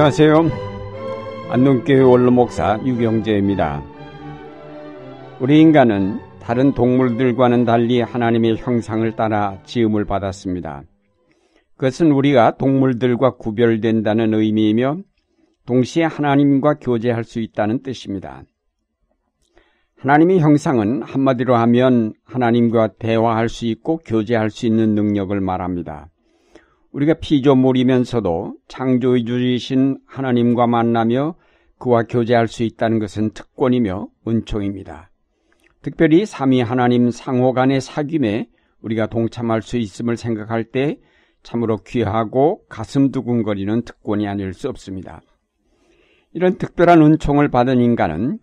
[0.00, 0.48] 안녕하세요.
[1.50, 3.84] 안동교회 원로목사 유경재입니다.
[5.40, 10.84] 우리 인간은 다른 동물들과는 달리 하나님의 형상을 따라 지음을 받았습니다.
[11.76, 15.00] 그것은 우리가 동물들과 구별된다는 의미이며
[15.66, 18.44] 동시에 하나님과 교제할 수 있다는 뜻입니다.
[19.98, 26.08] 하나님의 형상은 한마디로 하면 하나님과 대화할 수 있고 교제할 수 있는 능력을 말합니다.
[26.92, 31.36] 우리가 피조물이면서도 창조주이신 하나님과 만나며
[31.78, 35.10] 그와 교제할 수 있다는 것은 특권이며 은총입니다.
[35.82, 38.48] 특별히 삼위 하나님 상호 간의 사귐에
[38.82, 40.98] 우리가 동참할 수 있음을 생각할 때
[41.42, 45.22] 참으로 귀하고 가슴 두근거리는 특권이 아닐 수 없습니다.
[46.32, 48.38] 이런 특별한 은총을 받은 인간은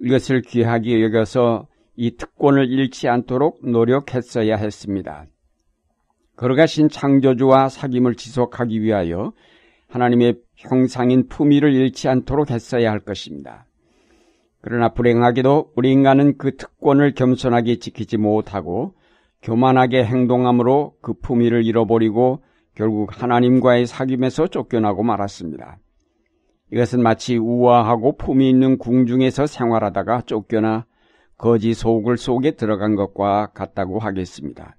[0.00, 5.26] 이것을 귀하게 여겨서 이 특권을 잃지 않도록 노력했어야 했습니다.
[6.38, 9.32] 걸어가신 창조주와 사귐을 지속하기 위하여
[9.88, 13.66] 하나님의 형상인 품위를 잃지 않도록 했어야 할 것입니다.
[14.60, 18.94] 그러나 불행하게도 우리 인간은 그 특권을 겸손하게 지키지 못하고
[19.42, 22.44] 교만하게 행동함으로 그 품위를 잃어버리고
[22.76, 25.78] 결국 하나님과의 사귐에서 쫓겨나고 말았습니다.
[26.72, 30.86] 이것은 마치 우아하고 품위 있는 궁중에서 생활하다가 쫓겨나
[31.36, 34.76] 거지 소굴 속에 들어간 것과 같다고 하겠습니다.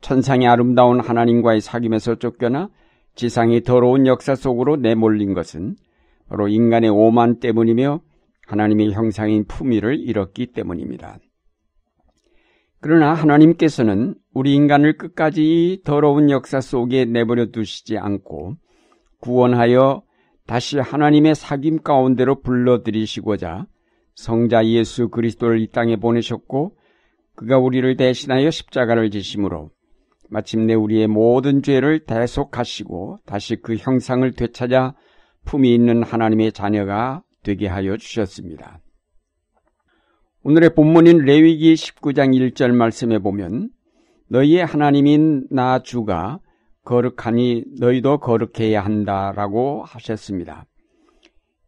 [0.00, 2.70] 천상의 아름다운 하나님과의 사귐에서 쫓겨나
[3.14, 5.76] 지상의 더러운 역사 속으로 내몰린 것은
[6.28, 8.00] 바로 인간의 오만 때문이며
[8.46, 11.18] 하나님의 형상인 품위를 잃었기 때문입니다.
[12.80, 18.56] 그러나 하나님께서는 우리 인간을 끝까지 더러운 역사 속에 내버려 두시지 않고
[19.20, 20.02] 구원하여
[20.46, 23.66] 다시 하나님의 사귐 가운데로 불러들이시고자
[24.14, 26.76] 성자 예수 그리스도를 이 땅에 보내셨고
[27.36, 29.70] 그가 우리를 대신하여 십자가를 지심으로
[30.30, 34.94] 마침내 우리의 모든 죄를 대속하시고 다시 그 형상을 되찾아
[35.44, 38.80] 품이 있는 하나님의 자녀가 되게 하여 주셨습니다.
[40.42, 43.70] 오늘의 본문인 레위기 19장 1절 말씀에 보면
[44.28, 46.38] 너희의 하나님인 나 주가
[46.84, 50.66] 거룩하니 너희도 거룩해야 한다라고 하셨습니다.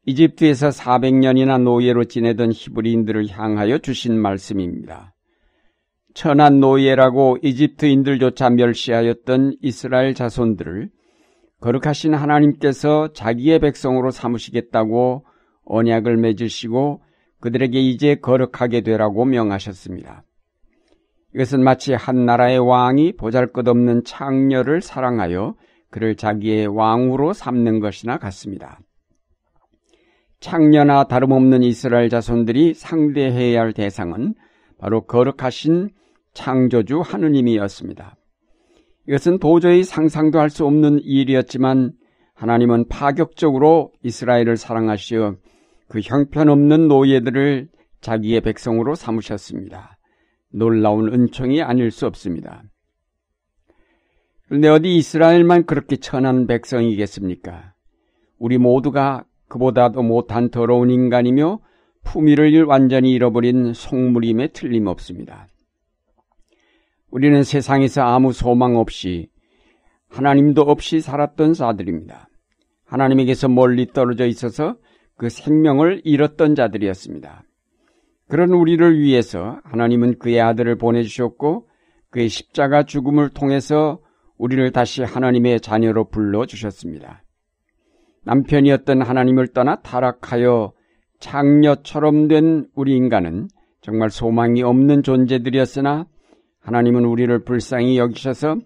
[0.06, 5.14] 이집트에서 400년이나 노예로 지내던 히브리인들을 향하여 주신 말씀입니다.
[6.14, 10.90] 천한 노예라고 이집트인들조차 멸시하였던 이스라엘 자손들을
[11.60, 15.24] 거룩하신 하나님께서 자기의 백성으로 삼으시겠다고
[15.64, 17.02] 언약을 맺으시고
[17.40, 20.24] 그들에게 이제 거룩하게 되라고 명하셨습니다.
[21.34, 25.54] 이것은 마치 한 나라의 왕이 보잘것없는 창녀를 사랑하여
[25.90, 28.80] 그를 자기의 왕으로 삼는 것이나 같습니다.
[30.40, 34.34] 창녀나 다름없는 이스라엘 자손들이 상대해야 할 대상은
[34.78, 35.90] 바로 거룩하신
[36.34, 38.16] 창조주 하느님이었습니다.
[39.08, 41.92] 이것은 도저히 상상도 할 수 없는 일이었지만
[42.34, 45.36] 하나님은 파격적으로 이스라엘을 사랑하시어
[45.88, 47.68] 그 형편없는 노예들을
[48.00, 49.98] 자기의 백성으로 삼으셨습니다.
[50.52, 52.62] 놀라운 은총이 아닐 수 없습니다.
[54.46, 57.74] 그런데 어디 이스라엘만 그렇게 천한 백성이겠습니까?
[58.38, 61.60] 우리 모두가 그보다도 못한 더러운 인간이며
[62.04, 65.46] 품위를 완전히 잃어버린 속물임에 틀림없습니다.
[67.12, 69.28] 우리는 세상에서 아무 소망 없이
[70.08, 72.28] 하나님도 없이 살았던 자들입니다.
[72.86, 74.76] 하나님에게서 멀리 떨어져 있어서
[75.16, 77.44] 그 생명을 잃었던 자들이었습니다.
[78.28, 81.68] 그런 우리를 위해서 하나님은 그의 아들을 보내주셨고
[82.10, 84.00] 그의 십자가 죽음을 통해서
[84.38, 87.22] 우리를 다시 하나님의 자녀로 불러주셨습니다.
[88.24, 90.72] 남편이었던 하나님을 떠나 타락하여
[91.20, 93.48] 창녀처럼 된 우리 인간은
[93.82, 96.06] 정말 소망이 없는 존재들이었으나
[96.62, 98.56] 하나님은 우리를 불쌍히 여기셔서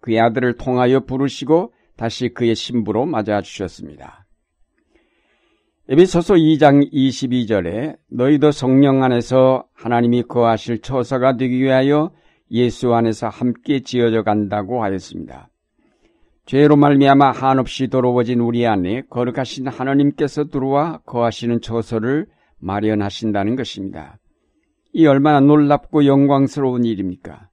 [0.00, 4.26] 그의 아들을 통하여 부르시고 다시 그의 신부로 맞아 주셨습니다.
[5.88, 12.12] 에베소서 2장 22절에 너희도 성령 안에서 하나님이 거하실 처서가 되기 위하여
[12.50, 15.48] 예수 안에서 함께 지어져 간다고 하였습니다.
[16.44, 22.26] 죄로 말미암아 한없이 더러워진 우리 안에 거룩하신 하나님께서 들어와 거하시는 처소를
[22.58, 24.18] 마련하신다는 것입니다.
[24.92, 27.48] 이 얼마나 놀랍고 영광스러운 일입니까?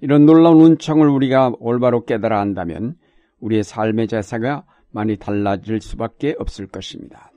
[0.00, 2.94] 이런 놀라운 은총을 우리가 올바로 깨달아 한다면
[3.40, 7.32] 우리의 삶의 자세가 많이 달라질 수밖에 없을 것입니다.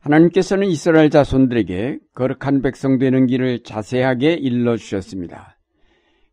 [0.00, 5.58] 하나님께서는 이스라엘 자손들에게 거룩한 백성 되는 길을 자세하게 일러 주셨습니다.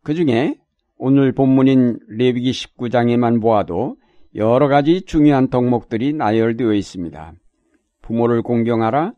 [0.02, 0.56] 그 중에
[0.96, 3.96] 오늘 본문인 레위기 19장에만 보아도
[4.34, 7.32] 여러 가지 중요한 덕목들이 나열되어 있습니다.
[8.02, 9.12] 부모를 공경하라,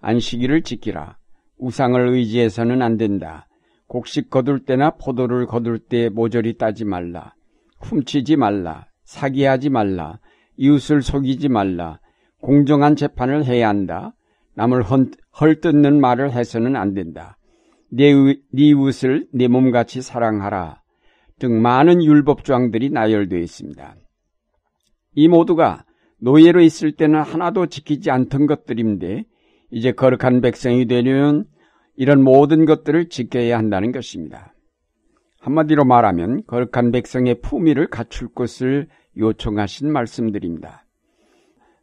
[0.00, 1.18] 안식일을 지키라,
[1.58, 3.46] 우상을 의지해서는 안 된다.
[3.86, 7.34] 곡식 거둘 때나 포도를 거둘 때 모조리 따지 말라.
[7.80, 8.86] 훔치지 말라.
[9.04, 10.18] 사기하지 말라.
[10.56, 12.00] 이웃을 속이지 말라.
[12.40, 14.14] 공정한 재판을 해야 한다.
[14.54, 14.84] 남을
[15.40, 17.38] 헐뜯는 말을 해서는 안 된다.
[17.90, 20.82] 내, 네 이웃을 내 몸같이 사랑하라.
[21.38, 23.96] 등 많은 율법 조항들이 나열되어 있습니다.
[25.14, 25.84] 이 모두가
[26.20, 29.24] 노예로 있을 때는 하나도 지키지 않던 것들인데
[29.70, 31.44] 이제 거룩한 백성이 되려면
[31.96, 34.54] 이런 모든 것들을 지켜야 한다는 것입니다.
[35.40, 40.84] 한마디로 말하면 거룩한 백성의 품위를 갖출 것을 요청하신 말씀들입니다.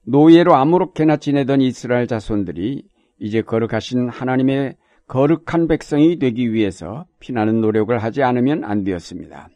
[0.05, 2.83] 노예로 아무렇게나 지내던 이스라엘 자손들이
[3.19, 4.75] 이제 거룩하신 하나님의
[5.07, 9.49] 거룩한 백성이 되기 위해서 피나는 노력을 하지 않으면 안 되었습니다.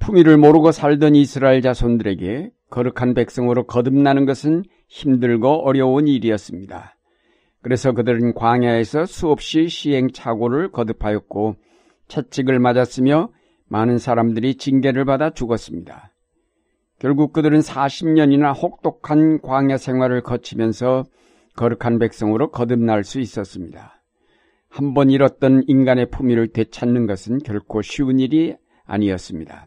[0.00, 6.94] 품위를 모르고 살던 이스라엘 자손들에게 거룩한 백성으로 거듭나는 것은 힘들고 어려운 일이었습니다.
[7.62, 11.56] 그래서 그들은 광야에서 수없이 시행착오를 거듭하였고
[12.06, 13.30] 채찍을 맞았으며
[13.66, 16.12] 많은 사람들이 징계를 받아 죽었습니다.
[17.00, 21.02] 결국 그들은 40년이나 혹독한 광야 생활을 거치면서
[21.56, 24.00] 거룩한 백성으로 거듭날 수 있었습니다.
[24.68, 28.54] 한 번 잃었던 인간의 품위를 되찾는 것은 결코 쉬운 일이
[28.84, 29.66] 아니었습니다.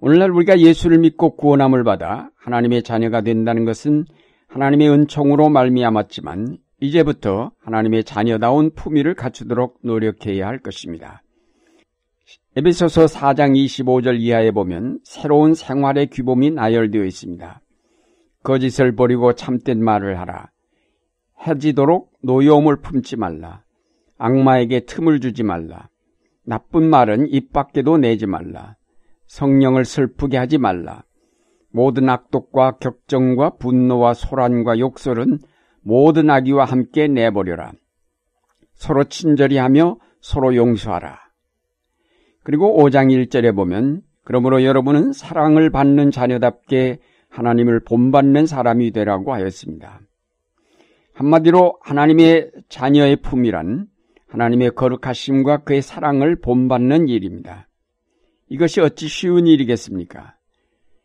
[0.00, 4.04] 오늘날 우리가 예수를 믿고 구원함을 받아 하나님의 자녀가 된다는 것은
[4.48, 11.22] 하나님의 은총으로 말미암았지만 이제부터 하나님의 자녀다운 품위를 갖추도록 노력해야 할 것입니다.
[12.56, 17.60] 에베소서 4장 25절 이하에 보면 새로운 생활의 규범이 나열되어 있습니다.
[18.42, 20.50] 거짓을 버리고 참된 말을 하라.
[21.46, 23.62] 해지도록 노여움을 품지 말라.
[24.18, 25.88] 악마에게 틈을 주지 말라.
[26.44, 28.76] 나쁜 말은 입 밖에도 내지 말라.
[29.26, 31.04] 성령을 슬프게 하지 말라.
[31.72, 35.38] 모든 악독과 격정과 분노와 소란과 욕설은
[35.82, 37.72] 모든 악의와 함께 내버려라.
[38.74, 41.18] 서로 친절히 하며 서로 용서하라.
[42.44, 46.98] 그리고 5장 1절에 보면 그러므로 여러분은 사랑을 받는 자녀답게
[47.28, 50.00] 하나님을 본받는 사람이 되라고 하였습니다.
[51.14, 53.86] 한마디로 하나님의 자녀의 품이란
[54.28, 57.68] 하나님의 거룩하심과 그의 사랑을 본받는 일입니다.
[58.48, 60.36] 이것이 어찌 쉬운 일이겠습니까?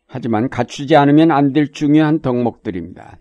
[0.08, 3.18] 하지만 갖추지 않으면 안 될 중요한 덕목들입니다.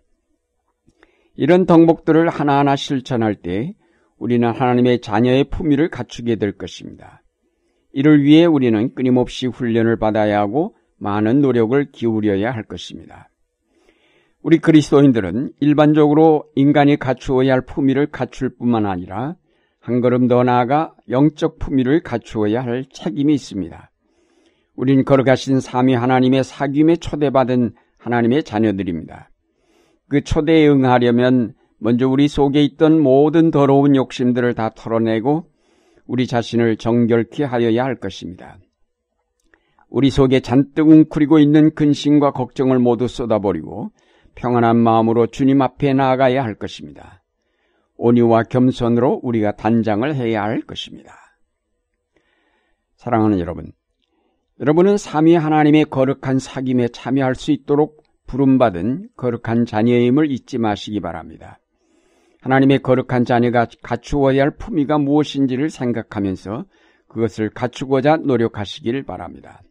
[1.35, 3.73] 이런 덕목들을 하나하나 실천할 때
[4.17, 7.21] 우리는 하나님의 자녀의 품위를 갖추게 될 것입니다.
[7.91, 13.29] 이를 위해 우리는 끊임없이 훈련을 받아야 하고 많은 노력을 기울여야 할 것입니다.
[14.41, 19.35] 우리 그리스도인들은 일반적으로 인간이 갖추어야 할 품위를 갖출 뿐만 아니라
[19.79, 23.91] 한 걸음 더 나아가 영적 품위를 갖추어야 할 책임이 있습니다.
[24.77, 29.31] 우린 걸어가신 삼위 하나님의 사귐에 초대받은 하나님의 자녀들입니다.
[30.07, 35.49] 그 초대에 응하려면 먼저 우리 속에 있던 모든 더러운 욕심들을 다 털어내고
[36.05, 38.59] 우리 자신을 정결케 하여야 할 것입니다.
[39.89, 43.89] 우리 속에 잔뜩 웅크리고 있는 근심과 걱정을 모두 쏟아버리고
[44.35, 47.23] 평안한 마음으로 주님 앞에 나아가야 할 것입니다.
[47.95, 51.15] 온유와 겸손으로 우리가 단장을 해야 할 것입니다.
[52.95, 53.71] 사랑하는 여러분,
[54.59, 61.59] 여러분은 삼위 하나님의 거룩한 사귐에 참여할 수 있도록 부름받은 거룩한 자녀임을 잊지 마시기 바랍니다.
[62.41, 66.65] 하나님의 거룩한 자녀가 갖추어야 할 품위가 무엇인지를 생각하면서
[67.07, 69.61] 그것을 갖추고자 노력하시길 바랍니다.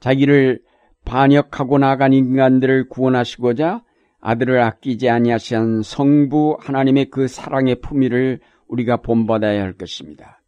[0.00, 0.60] 자기를
[1.04, 3.84] 반역하고 나간 인간들을 구원하시고자
[4.20, 10.42] 아들을 아끼지 아니하시한 성부 하나님의 그 사랑의 품위를 우리가 본받아야 할 것입니다.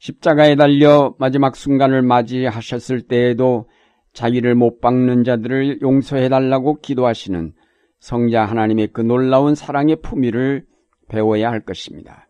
[0.00, 3.68] 십자가에 달려 마지막 순간을 맞이하셨을 때에도
[4.14, 7.52] 자기를 못 박는 자들을 용서해 달라고 기도하시는
[8.00, 10.64] 성자 하나님의 그 놀라운 사랑의 품위를
[11.08, 12.28] 배워야 할 것입니다.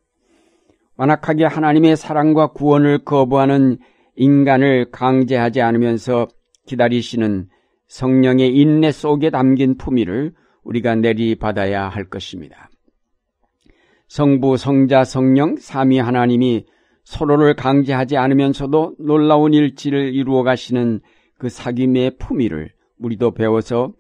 [0.97, 3.79] 완악하게 하나님의 사랑과 구원을 거부하는
[4.17, 6.27] 인간을 강제하지 않으면서
[6.67, 7.49] 기다리시는
[7.87, 10.35] 성령의 인내 속에 담긴 품위를
[10.65, 12.69] 우리가 내리받아야 할 것입니다.
[14.09, 16.67] 성부, 성자, 성령, 삼위 하나님이
[17.05, 21.01] 서로를 강제하지 않으면서도 놀라운 일치를 이루어 가시는
[21.39, 23.93] 그 사귐의 품위를 우리도 배워서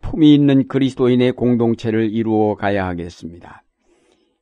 [0.00, 3.62] 품위 있는 그리스도인의 공동체를 이루어 가야 하겠습니다.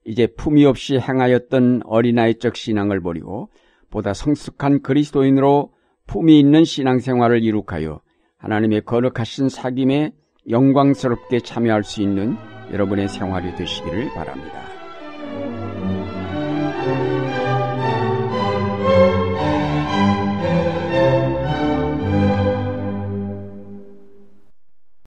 [0.04, 3.48] 이제 품위 없이 행하였던 어린아이적 신앙을 버리고
[3.90, 5.72] 보다 성숙한 그리스도인으로
[6.06, 8.00] 품위 있는 신앙생활을 이룩하여
[8.36, 10.12] 하나님의 거룩하신 사귐에
[10.50, 12.36] 영광스럽게 참여할 수 있는
[12.70, 14.60] 여러분의 생활이 되시기를 바랍니다.